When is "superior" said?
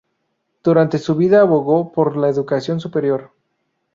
2.79-3.33